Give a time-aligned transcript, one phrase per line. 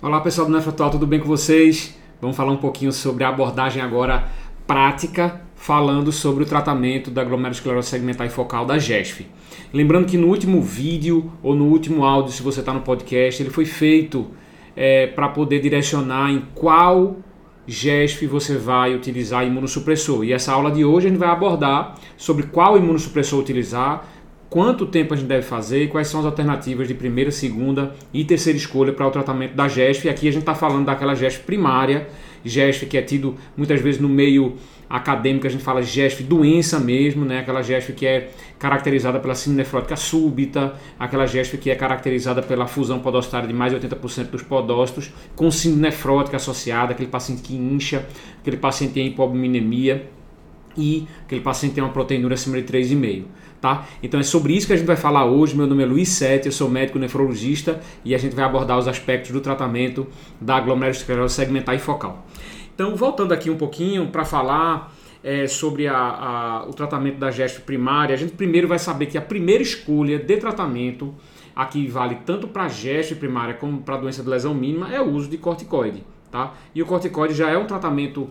[0.00, 1.98] Olá pessoal do Nefrotual, tudo bem com vocês?
[2.20, 4.28] Vamos falar um pouquinho sobre a abordagem agora
[4.64, 9.26] prática, falando sobre o tratamento da glomerulosclerose segmentar e focal da GESF.
[9.74, 13.50] Lembrando que no último vídeo ou no último áudio, se você está no podcast, ele
[13.50, 14.28] foi feito
[14.76, 17.16] é, para poder direcionar em qual
[17.66, 20.22] GESF você vai utilizar imunossupressor.
[20.22, 24.06] E essa aula de hoje a gente vai abordar sobre qual imunossupressor utilizar,
[24.50, 28.24] quanto tempo a gente deve fazer e quais são as alternativas de primeira, segunda e
[28.24, 30.08] terceira escolha para o tratamento da GESF.
[30.08, 32.08] Aqui a gente está falando daquela GESF primária,
[32.44, 34.56] GESF que é tido muitas vezes no meio
[34.88, 37.40] acadêmico, a gente fala GESF doença mesmo, né?
[37.40, 42.66] aquela GESF que é caracterizada pela síndrome nefrótica súbita, aquela GESF que é caracterizada pela
[42.66, 47.54] fusão podostária de mais de 80% dos podócitos, com síndrome nefrótica associada, aquele paciente que
[47.54, 48.06] incha,
[48.40, 50.08] aquele paciente tem hipominemia
[50.74, 53.24] e aquele paciente tem uma proteinúria acima de 3,5
[53.60, 53.86] tá?
[54.02, 55.56] Então é sobre isso que a gente vai falar hoje.
[55.56, 58.88] Meu nome é Luiz Sete, eu sou médico nefrologista e a gente vai abordar os
[58.88, 60.06] aspectos do tratamento
[60.40, 62.26] da glomerulosclerose segmentar e focal.
[62.74, 67.62] Então, voltando aqui um pouquinho para falar é, sobre a, a, o tratamento da gesto
[67.62, 71.14] primária, a gente primeiro vai saber que a primeira escolha de tratamento,
[71.56, 75.28] aqui vale tanto para gesto primária como para doença de lesão mínima, é o uso
[75.28, 76.04] de corticoide.
[76.30, 76.54] Tá?
[76.74, 78.28] E o corticoide já é um tratamento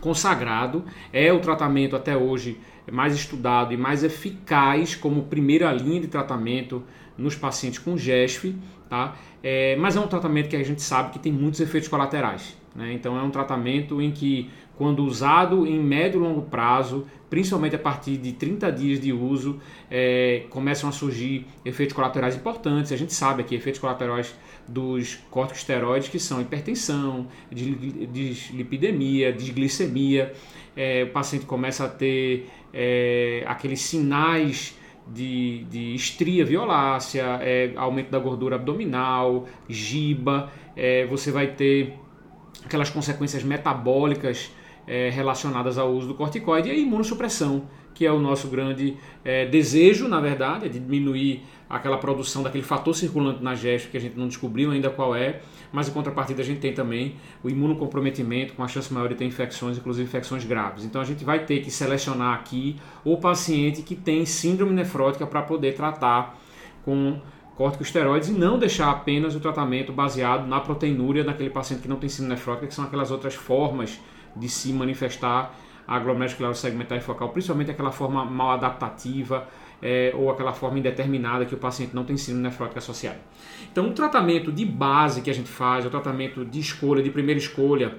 [0.00, 2.58] consagrado, é o tratamento até hoje
[2.90, 6.82] mais estudado e mais eficaz como primeira linha de tratamento
[7.16, 8.56] nos pacientes com GESF,
[8.88, 9.16] tá?
[9.42, 12.56] É, mas é um tratamento que a gente sabe que tem muitos efeitos colaterais.
[12.74, 12.92] Né?
[12.92, 17.78] Então é um tratamento em que, quando usado em médio e longo prazo, principalmente a
[17.78, 22.92] partir de 30 dias de uso, é, começam a surgir efeitos colaterais importantes.
[22.92, 24.34] A gente sabe aqui efeitos colaterais
[24.66, 30.32] dos corticosteroides que são hipertensão, dislipidemia, desglicemia.
[30.74, 38.10] É, o paciente começa a ter é, aqueles sinais de, de estria violácea, é, aumento
[38.10, 41.94] da gordura abdominal, giba, é, você vai ter
[42.64, 44.50] aquelas consequências metabólicas
[44.86, 49.46] é, relacionadas ao uso do corticoide e a imunossupressão, que é o nosso grande é,
[49.46, 54.00] desejo, na verdade, é de diminuir aquela produção daquele fator circulante na gesto que a
[54.00, 55.40] gente não descobriu ainda qual é,
[55.72, 59.24] mas em contrapartida a gente tem também o imunocomprometimento com a chance maior de ter
[59.24, 60.84] infecções, inclusive infecções graves.
[60.84, 65.40] Então a gente vai ter que selecionar aqui o paciente que tem síndrome nefrótica para
[65.42, 66.38] poder tratar
[66.84, 67.18] com
[67.56, 72.08] corticosteroides e não deixar apenas o tratamento baseado na proteinúria daquele paciente que não tem
[72.08, 74.00] síndrome nefrótica, que são aquelas outras formas
[74.34, 75.54] de se manifestar
[75.86, 79.46] a glomerulosclerose segmentar e focal, principalmente aquela forma mal adaptativa
[79.82, 83.18] é, ou aquela forma indeterminada que o paciente não tem síndrome nefrótica associada.
[83.70, 87.38] Então, o tratamento de base que a gente faz, o tratamento de escolha, de primeira
[87.38, 87.98] escolha,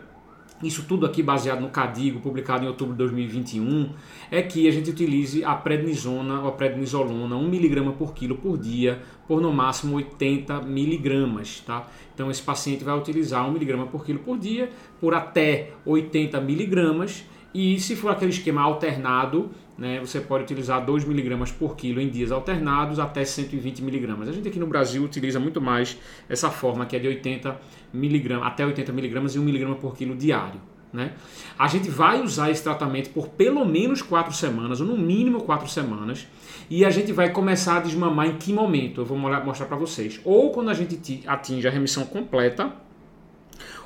[0.68, 3.90] isso tudo aqui baseado no CADIGO, publicado em outubro de 2021,
[4.32, 9.02] é que a gente utilize a prednisona ou a prednisolona 1mg por quilo por dia,
[9.28, 11.88] por no máximo 80 miligramas, tá?
[12.14, 14.70] Então esse paciente vai utilizar 1mg por quilo por dia,
[15.00, 21.06] por até 80 miligramas, e se for aquele esquema alternado, né, você pode utilizar 2
[21.06, 24.28] miligramas por quilo em dias alternados até 120 miligramas.
[24.28, 25.98] A gente aqui no Brasil utiliza muito mais
[26.28, 27.60] essa forma que é de 80
[27.94, 30.60] miligramas, até 80 miligramas e 1 miligrama por quilo diário.
[30.92, 31.14] Né?
[31.58, 35.68] A gente vai usar esse tratamento por pelo menos 4 semanas, ou no mínimo 4
[35.68, 36.28] semanas,
[36.70, 39.02] e a gente vai começar a desmamar em que momento?
[39.02, 40.20] Eu vou mostrar para vocês.
[40.24, 42.72] Ou quando a gente atinge a remissão completa,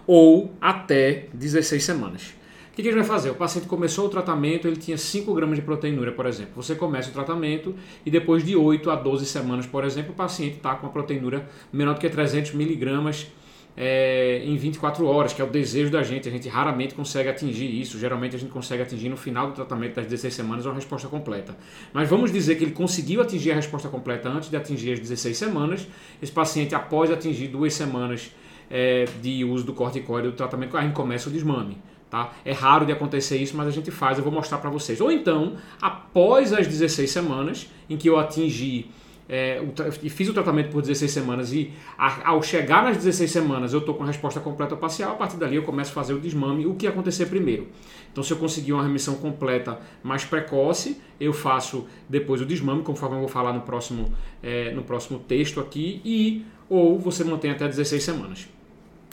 [0.05, 2.37] ou até 16 semanas
[2.77, 3.31] que, que a gente vai fazer?
[3.31, 6.51] O paciente começou o tratamento, ele tinha 5 gramas de proteinúria, por exemplo.
[6.57, 7.73] Você começa o tratamento
[8.05, 11.43] e depois de 8 a 12 semanas, por exemplo, o paciente está com a proteinúria
[11.73, 13.31] menor do que 300 miligramas
[13.75, 16.29] é, em 24 horas, que é o desejo da gente.
[16.29, 17.97] A gente raramente consegue atingir isso.
[17.97, 21.57] Geralmente a gente consegue atingir no final do tratamento das 16 semanas uma resposta completa.
[21.91, 25.35] Mas vamos dizer que ele conseguiu atingir a resposta completa antes de atingir as 16
[25.35, 25.87] semanas.
[26.21, 28.31] Esse paciente, após atingir duas semanas
[28.69, 31.75] é, de uso do corticoide do tratamento, a gente começa o desmame.
[32.09, 32.33] Tá?
[32.45, 35.01] É raro de acontecer isso, mas a gente faz, eu vou mostrar para vocês.
[35.01, 38.89] Ou então, após as 16 semanas, em que eu atingi
[39.29, 39.61] é,
[40.01, 43.79] e fiz o tratamento por 16 semanas e a, ao chegar nas 16 semanas eu
[43.79, 46.19] estou com a resposta completa ou parcial, a partir dali eu começo a fazer o
[46.19, 47.67] desmame, o que acontecer primeiro.
[48.11, 53.17] Então, se eu conseguir uma remissão completa mais precoce, eu faço depois o desmame, conforme
[53.17, 57.67] eu vou falar no próximo, é, no próximo texto aqui, e ou você mantém até
[57.67, 58.47] 16 semanas.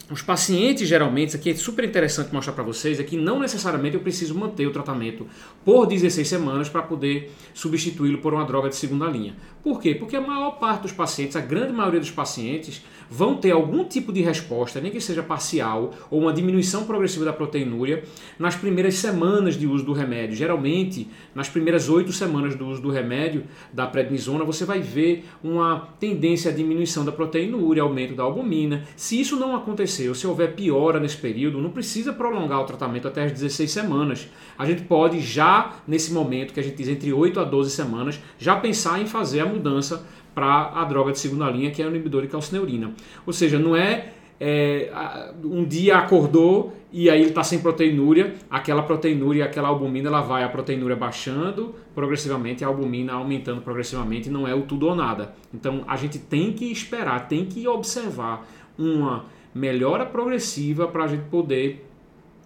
[0.09, 3.95] Os pacientes geralmente, isso aqui é super interessante mostrar para vocês, é que não necessariamente
[3.95, 5.25] eu preciso manter o tratamento
[5.63, 9.35] por 16 semanas para poder substituí-lo por uma droga de segunda linha.
[9.63, 9.95] Por quê?
[9.95, 14.11] Porque a maior parte dos pacientes, a grande maioria dos pacientes, vão ter algum tipo
[14.13, 18.03] de resposta, nem que seja parcial, ou uma diminuição progressiva da proteinúria
[18.37, 20.35] nas primeiras semanas de uso do remédio.
[20.35, 23.43] Geralmente, nas primeiras oito semanas do uso do remédio,
[23.73, 28.85] da prednisona, você vai ver uma tendência à diminuição da proteinúria, aumento da albumina.
[28.95, 33.07] Se isso não acontecer, ou se houver piora nesse período, não precisa prolongar o tratamento
[33.07, 34.27] até as 16 semanas.
[34.57, 38.19] A gente pode já, nesse momento, que a gente diz entre 8 a 12 semanas,
[38.37, 41.89] já pensar em fazer a mudança para a droga de segunda linha, que é o
[41.89, 42.91] inibidor de calcineurina.
[43.25, 48.81] Ou seja, não é, é um dia acordou e aí ele está sem proteinúria, aquela
[48.81, 54.55] proteinúria, aquela albumina, ela vai a proteinúria baixando progressivamente, a albumina aumentando progressivamente, não é
[54.55, 55.33] o tudo ou nada.
[55.53, 58.47] Então a gente tem que esperar, tem que observar
[58.77, 59.25] uma
[59.55, 61.89] melhora progressiva para a gente poder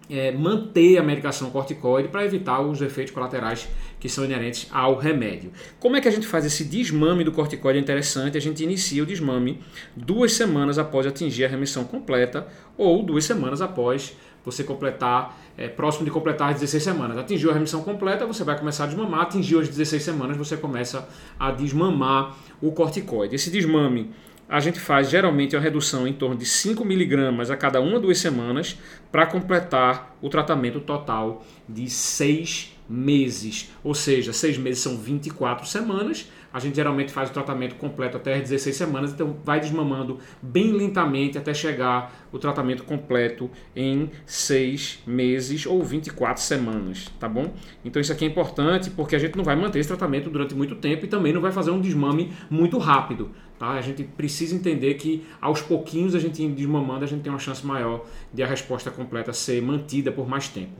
[0.08, 3.68] é, manter a medicação corticoide para evitar os efeitos colaterais
[3.98, 5.52] que são inerentes ao remédio.
[5.78, 8.38] Como é que a gente faz esse desmame do corticoide é interessante?
[8.38, 9.60] A gente inicia o desmame
[9.94, 12.46] duas semanas após atingir a remissão completa
[12.78, 17.18] ou duas semanas após você completar, é, próximo de completar as 16 semanas.
[17.18, 19.20] Atingiu a remissão completa, você vai começar a desmamar.
[19.20, 21.06] Atingiu as 16 semanas, você começa
[21.38, 23.34] a desmamar o corticoide.
[23.34, 24.10] Esse desmame
[24.50, 28.18] a gente faz geralmente uma redução em torno de 5 miligramas a cada uma duas
[28.18, 28.76] semanas
[29.12, 33.70] para completar o tratamento total de 6 meses.
[33.84, 36.28] Ou seja, 6 meses são 24 semanas.
[36.52, 40.72] A gente geralmente faz o tratamento completo até as 16 semanas, então vai desmamando bem
[40.72, 47.54] lentamente até chegar o tratamento completo em 6 meses ou 24 semanas, tá bom?
[47.84, 50.74] Então isso aqui é importante porque a gente não vai manter esse tratamento durante muito
[50.74, 53.30] tempo e também não vai fazer um desmame muito rápido.
[53.60, 53.72] Tá?
[53.72, 57.64] A gente precisa entender que aos pouquinhos a gente desmamando, a gente tem uma chance
[57.64, 60.72] maior de a resposta completa ser mantida por mais tempo.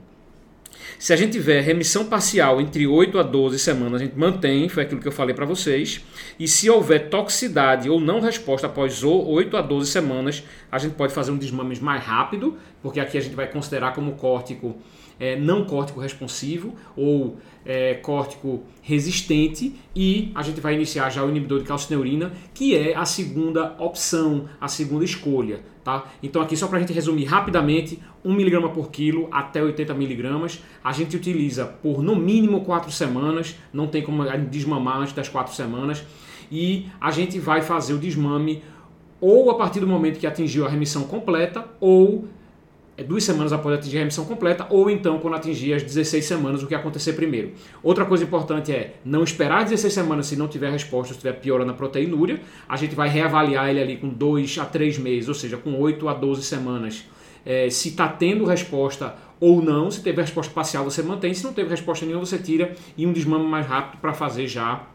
[0.99, 4.83] Se a gente tiver remissão parcial entre 8 a 12 semanas, a gente mantém, foi
[4.83, 6.03] aquilo que eu falei para vocês.
[6.39, 11.13] E se houver toxicidade ou não resposta após 8 a 12 semanas, a gente pode
[11.13, 14.77] fazer um desmame mais rápido, porque aqui a gente vai considerar como córtico
[15.21, 21.29] é, não córtico responsivo ou é, córtico resistente e a gente vai iniciar já o
[21.29, 25.61] inibidor de calcineurina, que é a segunda opção, a segunda escolha.
[25.83, 26.05] Tá?
[26.21, 31.15] Então aqui só para a gente resumir rapidamente, 1mg por quilo até 80mg, a gente
[31.15, 36.03] utiliza por no mínimo 4 semanas, não tem como desmamar antes das 4 semanas,
[36.51, 38.61] e a gente vai fazer o desmame
[39.19, 42.27] ou a partir do momento que atingiu a remissão completa ou
[43.03, 46.67] duas semanas após atingir a remissão completa, ou então quando atingir as 16 semanas, o
[46.67, 47.51] que acontecer primeiro.
[47.81, 51.65] Outra coisa importante é não esperar 16 semanas se não tiver resposta, se tiver piora
[51.65, 52.39] na proteinúria.
[52.67, 56.07] A gente vai reavaliar ele ali com 2 a 3 meses, ou seja, com 8
[56.07, 57.05] a 12 semanas.
[57.45, 61.51] É, se está tendo resposta ou não, se teve resposta parcial você mantém, se não
[61.51, 64.87] teve resposta nenhuma você tira e um desmame mais rápido para fazer já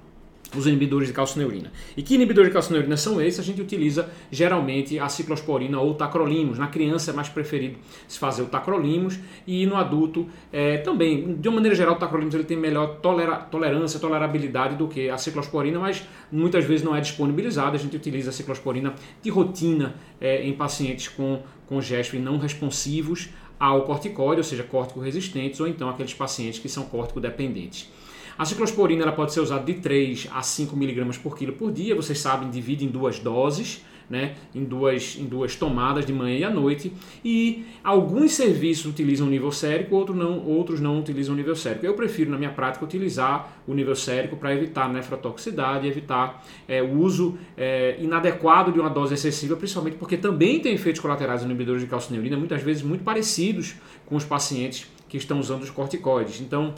[0.55, 1.73] os inibidores de calcineurina.
[1.97, 3.41] E que inibidores de calcineurina são esses?
[3.41, 6.59] A gente utiliza geralmente a ciclosporina ou tacrolimus.
[6.59, 11.35] Na criança é mais preferido se fazer o tacrolimus e no adulto é, também.
[11.35, 15.19] De uma maneira geral, o tacrolimus ele tem melhor tolera tolerância, tolerabilidade do que a
[15.19, 17.77] ciclosporina, mas muitas vezes não é disponibilizada.
[17.77, 22.39] A gente utiliza a ciclosporina de rotina é, em pacientes com, com gesto e não
[22.39, 23.29] responsivos
[23.59, 27.91] ao corticóide, ou seja, córtico resistentes, ou então aqueles pacientes que são córtico dependentes.
[28.39, 31.95] A ciclosporina ela pode ser usada de 3 a 5 miligramas por quilo por dia,
[31.95, 33.83] vocês sabem, divide em duas doses.
[34.09, 36.93] Né, em, duas, em duas tomadas de manhã e à noite.
[37.25, 41.85] E alguns serviços utilizam o nível sérico, outros não, outros não utilizam o nível sérico.
[41.85, 47.01] Eu prefiro, na minha prática, utilizar o nível sérico para evitar nefrotoxicidade, evitar é, o
[47.01, 51.89] uso é, inadequado de uma dose excessiva, principalmente porque também tem efeitos colaterais inibidores de
[51.89, 53.75] calcineurina, muitas vezes muito parecidos
[54.07, 56.41] com os pacientes que estão usando os corticoides.
[56.41, 56.73] Então,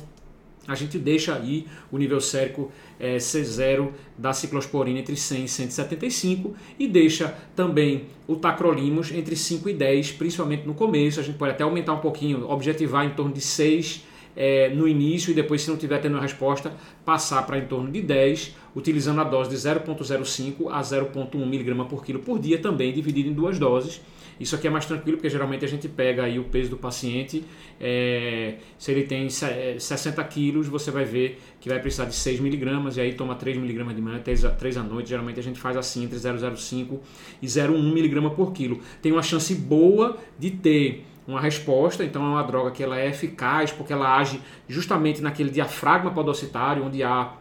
[0.69, 2.71] a gente deixa aí o nível sérico
[3.01, 9.71] é, C0 da ciclosporina entre 100 e 175 e deixa também o tacrolimus entre 5
[9.71, 11.19] e 10, principalmente no começo.
[11.19, 14.07] A gente pode até aumentar um pouquinho, objetivar em torno de 6
[14.41, 16.73] é, no início e depois, se não tiver tendo resposta,
[17.05, 22.05] passar para em torno de 10, utilizando a dose de 0,05 a 0,1 mg por
[22.05, 24.01] quilo por dia, também dividido em duas doses
[24.41, 27.45] isso aqui é mais tranquilo porque geralmente a gente pega aí o peso do paciente,
[27.81, 32.39] é, se ele tem 60 é, quilos, você vai ver que vai precisar de 6
[32.39, 35.09] miligramas e aí toma 3 miligramas de manhã, 3, 3 à noite.
[35.09, 37.01] Geralmente a gente faz assim entre 0,05
[37.43, 38.81] e 0,1 miligrama por quilo.
[39.03, 43.09] Tem uma chance boa de ter uma resposta, então é uma droga que ela é
[43.09, 47.35] eficaz porque ela age justamente naquele diafragma podocitário onde há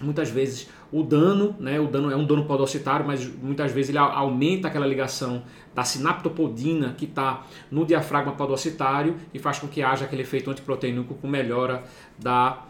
[0.00, 3.98] muitas vezes o dano, né, o dano é um dano podocitário, mas muitas vezes ele
[3.98, 5.42] aumenta aquela ligação
[5.74, 11.14] da sinaptopodina que está no diafragma podocitário e faz com que haja aquele efeito antiproteínico
[11.14, 11.82] com melhora
[12.18, 12.62] da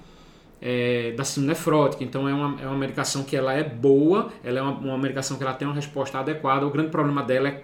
[0.62, 2.02] é, da síndrome nefrótica.
[2.02, 5.36] Então é uma, é uma medicação que ela é boa, ela é uma, uma medicação
[5.36, 6.66] que ela tem uma resposta adequada.
[6.66, 7.62] O grande problema dela é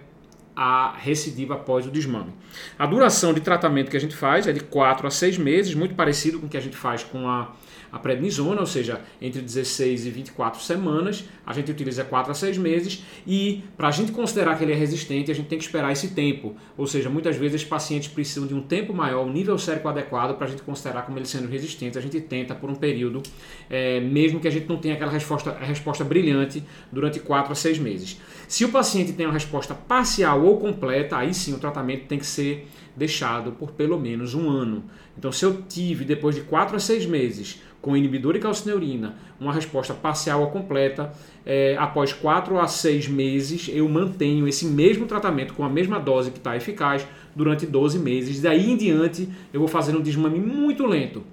[0.63, 2.31] a recidiva após o desmame.
[2.77, 5.95] A duração de tratamento que a gente faz é de 4 a 6 meses, muito
[5.95, 7.51] parecido com o que a gente faz com a
[7.91, 12.57] a prednisona, ou seja, entre 16 e 24 semanas, a gente utiliza 4 a 6
[12.57, 15.91] meses e para a gente considerar que ele é resistente, a gente tem que esperar
[15.91, 16.55] esse tempo.
[16.77, 20.37] Ou seja, muitas vezes os pacientes precisam de um tempo maior, um nível sérico adequado
[20.37, 21.97] para a gente considerar como ele sendo resistente.
[21.97, 23.21] A gente tenta por um período,
[23.69, 27.79] é, mesmo que a gente não tenha aquela resposta, resposta brilhante durante 4 a 6
[27.79, 28.19] meses.
[28.47, 32.25] Se o paciente tem uma resposta parcial ou completa, aí sim o tratamento tem que
[32.25, 34.83] ser deixado por pelo menos um ano.
[35.17, 39.51] Então, se eu tive, depois de 4 a 6 meses, com inibidor de calcineurina, uma
[39.51, 41.11] resposta parcial ou completa,
[41.45, 46.29] é, após 4 a 6 meses, eu mantenho esse mesmo tratamento com a mesma dose
[46.29, 48.39] que está eficaz durante 12 meses.
[48.39, 51.23] Daí em diante, eu vou fazendo um desmame muito lento.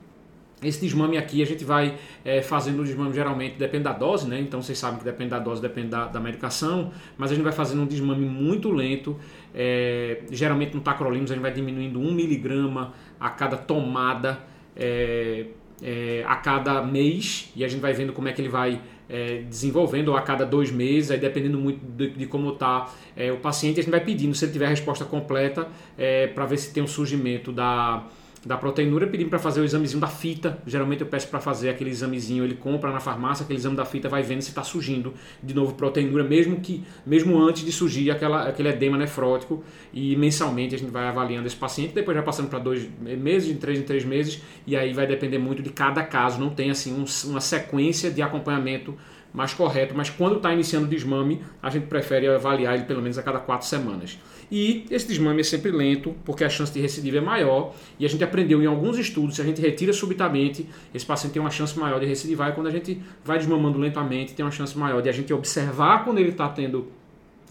[0.63, 4.41] Esse desmame aqui a gente vai é, fazendo o desmame geralmente, depende da dose, né?
[4.41, 7.53] Então vocês sabem que depende da dose, depende da, da medicação, mas a gente vai
[7.53, 9.17] fazendo um desmame muito lento.
[9.55, 14.41] É, geralmente no tacrolimus a gente vai diminuindo 1 miligrama a cada tomada
[14.75, 15.47] é,
[15.83, 19.43] é, a cada mês e a gente vai vendo como é que ele vai é,
[19.49, 23.39] desenvolvendo ou a cada dois meses, aí dependendo muito de, de como está é, o
[23.39, 26.73] paciente, a gente vai pedindo se ele tiver a resposta completa é, para ver se
[26.73, 28.05] tem um surgimento da
[28.45, 30.59] da proteinúria pedindo para fazer o examezinho da fita.
[30.67, 34.09] Geralmente eu peço para fazer aquele examezinho, ele compra na farmácia, aquele exame da fita,
[34.09, 38.49] vai vendo se está surgindo de novo proteinúria, mesmo que mesmo antes de surgir aquela,
[38.49, 39.63] aquele edema nefrótico.
[39.93, 43.55] E mensalmente a gente vai avaliando esse paciente, depois já passando para dois meses, de
[43.55, 46.41] três em três meses, e aí vai depender muito de cada caso.
[46.41, 48.97] Não tem assim um, uma sequência de acompanhamento
[49.33, 53.19] mais correto, mas quando está iniciando o desmame, a gente prefere avaliar ele pelo menos
[53.19, 54.19] a cada quatro semanas.
[54.51, 58.09] E esse desmame é sempre lento, porque a chance de recidiva é maior, e a
[58.09, 61.79] gente aprendeu em alguns estudos, se a gente retira subitamente, esse paciente tem uma chance
[61.79, 65.09] maior de recidivar, e quando a gente vai desmamando lentamente, tem uma chance maior de
[65.09, 66.89] a gente observar quando ele está tendo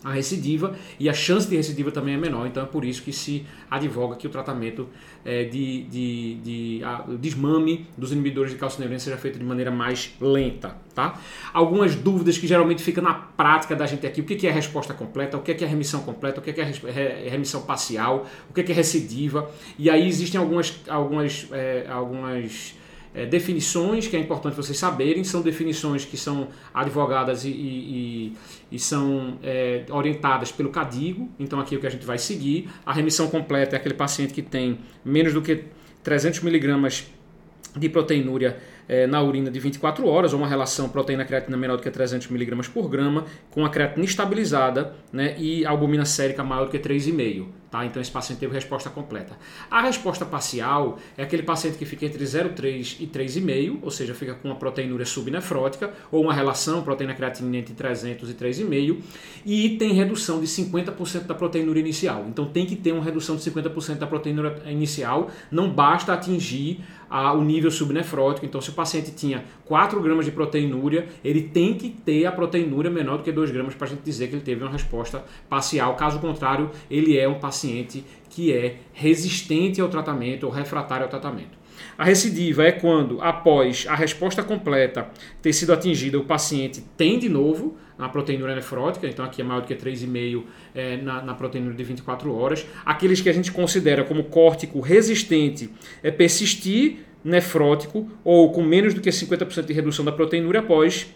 [0.04, 3.12] a recidiva e a chance de recidiva também é menor, então é por isso que
[3.12, 4.88] se advoga que o tratamento
[5.26, 10.14] é, de, de, de a, desmame dos inibidores de calcineurina seja feito de maneira mais
[10.22, 10.76] lenta.
[10.94, 11.20] Tá?
[11.54, 15.38] Algumas dúvidas que geralmente ficam na prática da gente aqui, o que é resposta completa,
[15.38, 19.90] o que é remissão completa, o que é remissão parcial, o que é recidiva, e
[19.90, 22.76] aí existem algumas, algumas, é, algumas
[23.18, 28.34] é, definições que é importante vocês saberem, são definições que são advogadas e, e,
[28.72, 32.70] e são é, orientadas pelo CADIGO, então aqui é o que a gente vai seguir.
[32.86, 35.64] A remissão completa é aquele paciente que tem menos do que
[36.04, 37.08] 300 miligramas
[37.76, 41.92] de proteinúria é, na urina de 24 horas, ou uma relação proteína-creatina menor do que
[41.92, 46.80] 300 mg por grama, com a creatina estabilizada né, e albumina sérica maior do que
[46.80, 47.48] 3,5.
[47.70, 47.86] Tá?
[47.86, 49.38] Então esse paciente teve resposta completa.
[49.70, 54.34] A resposta parcial é aquele paciente que fica entre 0,3 e 3,5, ou seja, fica
[54.36, 58.98] com uma proteinúria subnefrótica, ou uma relação proteína-creatina entre 300 e 3,5,
[59.46, 62.26] e tem redução de 50% da proteinúria inicial.
[62.30, 67.34] Então tem que ter uma redução de 50% da proteinúria inicial, não basta atingir a,
[67.34, 68.46] o nível subnefrótico.
[68.46, 72.90] Então, se o paciente tinha 4 gramas de proteinúria, ele tem que ter a proteinúria
[72.92, 75.96] menor do que 2 gramas para a gente dizer que ele teve uma resposta parcial.
[75.96, 81.58] Caso contrário, ele é um paciente que é resistente ao tratamento ou refratário ao tratamento.
[81.98, 85.10] A recidiva é quando, após a resposta completa
[85.42, 89.62] ter sido atingida, o paciente tem de novo na proteinúria nefrótica, então aqui é maior
[89.62, 90.44] do que 3,5
[90.76, 92.66] é, na, na proteinúria de 24 horas.
[92.86, 95.70] Aqueles que a gente considera como córtico resistente
[96.04, 101.08] é persistir nefrótico ou com menos do que 50% de redução da proteinúria após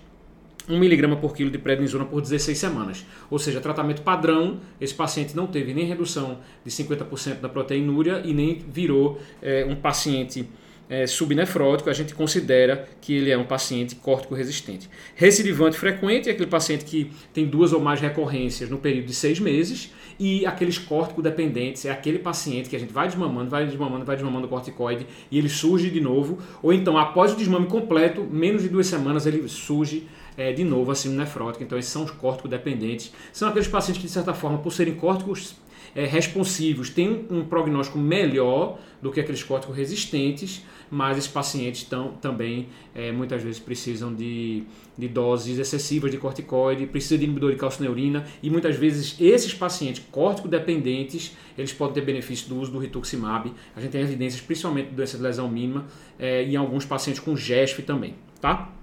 [0.67, 3.05] 1 mg por quilo de prednisona por 16 semanas.
[3.29, 8.33] Ou seja, tratamento padrão, esse paciente não teve nem redução de 50% da proteinúria e
[8.33, 10.47] nem virou é, um paciente
[10.91, 14.89] é, subnefrótico, a gente considera que ele é um paciente córtico resistente.
[15.15, 19.39] Recidivante frequente é aquele paciente que tem duas ou mais recorrências no período de seis
[19.39, 19.93] meses.
[20.19, 24.17] E aqueles córtico dependentes é aquele paciente que a gente vai desmamando, vai desmamando, vai
[24.17, 26.39] desmamando o corticoide e ele surge de novo.
[26.61, 30.91] Ou então, após o desmame completo, menos de duas semanas, ele surge é, de novo
[30.91, 31.63] a síndrome nefrótica.
[31.63, 33.13] Então, esses são os córtico dependentes.
[33.31, 35.55] São aqueles pacientes que, de certa forma, por serem córticos
[35.95, 41.83] é, responsivos, têm um, um prognóstico melhor do que aqueles córticos resistentes, mas esses pacientes
[41.83, 44.63] tão, também é, muitas vezes precisam de,
[44.97, 50.03] de doses excessivas de corticoide, precisam de inibidor de calcineurina e muitas vezes esses pacientes
[50.11, 53.51] córtico-dependentes eles podem ter benefício do uso do rituximab.
[53.75, 55.85] A gente tem evidências principalmente de doença de lesão mínima
[56.19, 58.73] é, em alguns pacientes com GESF também, tá?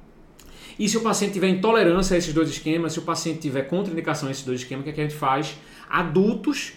[0.79, 4.29] E se o paciente tiver intolerância a esses dois esquemas, se o paciente tiver contraindicação
[4.29, 5.57] a esses dois esquemas, o que, é que a gente faz?
[5.91, 6.75] Adultos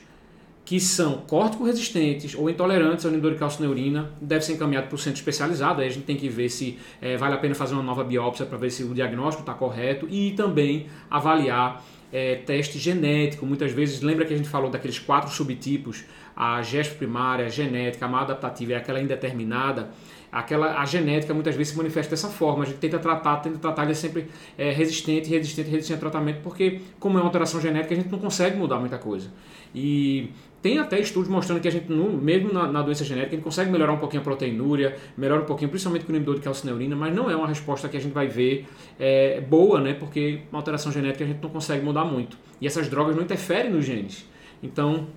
[0.64, 5.20] que são córtico-resistentes ou intolerantes ao inibidor de calcineurina deve ser encaminhado para o centro
[5.20, 5.82] especializado.
[5.82, 8.46] Aí a gente tem que ver se é, vale a pena fazer uma nova biópsia
[8.46, 13.46] para ver se o diagnóstico está correto e também avaliar é, teste genético.
[13.46, 16.04] Muitas vezes, lembra que a gente falou daqueles quatro subtipos:
[16.44, 19.92] a gesto primária, a genética, a mal adaptativa e aquela indeterminada
[20.32, 22.64] aquela a genética muitas vezes se manifesta dessa forma.
[22.64, 26.42] A gente tenta tratar, tenta tratar ele é sempre é, resistente, resistente, resistente ao tratamento,
[26.42, 29.30] porque como é uma alteração genética, a gente não consegue mudar muita coisa.
[29.76, 30.30] E
[30.62, 33.72] tem até estudos mostrando que a gente, mesmo na, na, doença genética, a gente consegue
[33.72, 37.14] melhorar um pouquinho a proteinúria, melhora um pouquinho, principalmente com o inibidor de calcineurina, mas
[37.14, 38.68] não é uma resposta que a gente vai ver
[39.00, 39.94] é, boa, né?
[39.94, 42.38] Porque uma alteração genética a gente não consegue mudar muito.
[42.60, 44.26] E essas drogas não interferem nos genes.
[44.62, 45.08] Então,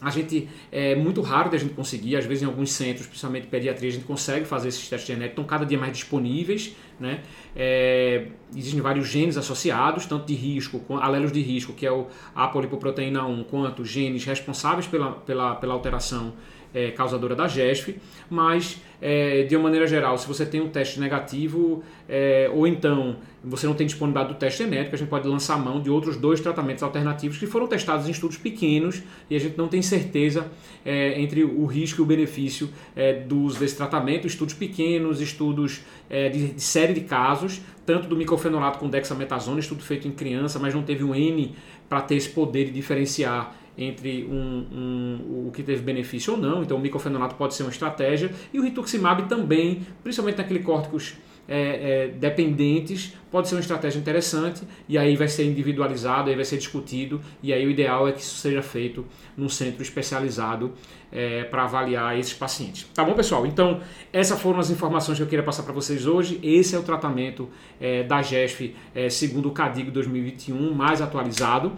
[0.00, 3.88] a gente é muito raro da gente conseguir, às vezes em alguns centros, principalmente pediatria,
[3.88, 7.22] a gente consegue fazer esses testes genéticos, estão cada dia mais disponíveis, né?
[7.54, 12.46] É, existem vários genes associados, tanto de risco, alelos de risco, que é o, a
[12.46, 16.32] polipoproteína 1, quanto genes responsáveis pela, pela, pela alteração
[16.74, 17.96] é, causadora da GESF,
[18.28, 23.16] mas é, de uma maneira geral, se você tem um teste negativo é, ou então
[23.42, 26.40] você não tem disponibilidade do teste genético, a gente pode lançar mão de outros dois
[26.40, 30.50] tratamentos alternativos que foram testados em estudos pequenos e a gente não tem certeza
[30.84, 34.26] é, entre o risco e o benefício é, do uso desse tratamento.
[34.26, 39.82] Estudos pequenos, estudos é, de, de, série de casos, tanto do micofenolato com dexametasona, estudo
[39.82, 41.54] feito em criança, mas não teve um N
[41.88, 46.62] para ter esse poder de diferenciar entre um, um, o que teve benefício ou não.
[46.62, 51.14] Então, o micofenonato pode ser uma estratégia e o rituximab também, principalmente naquele córticos
[51.48, 56.44] é, é, dependentes, pode ser uma estratégia interessante e aí vai ser individualizado, aí vai
[56.44, 60.74] ser discutido e aí o ideal é que isso seja feito num centro especializado
[61.10, 62.86] é, para avaliar esses pacientes.
[62.94, 63.46] Tá bom, pessoal?
[63.46, 63.80] Então,
[64.12, 66.38] essas foram as informações que eu queria passar para vocês hoje.
[66.42, 67.48] Esse é o tratamento
[67.80, 71.72] é, da GESF é, segundo o CADIG 2021, mais atualizado.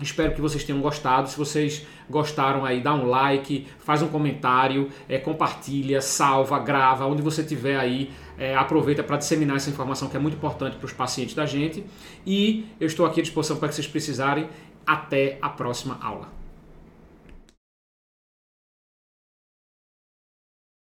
[0.00, 1.28] Espero que vocês tenham gostado.
[1.28, 7.20] Se vocês gostaram aí, dá um like, faz um comentário, é, compartilha, salva, grava, onde
[7.20, 10.92] você tiver aí, é, aproveita para disseminar essa informação que é muito importante para os
[10.92, 11.84] pacientes da gente.
[12.24, 14.48] E eu estou aqui à disposição para que vocês precisarem.
[14.86, 16.37] Até a próxima aula.